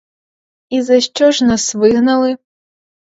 І 0.69 0.79
за 0.81 0.99
що 1.01 1.31
ж 1.31 1.45
нас 1.45 1.75
вигнали? 1.75 2.37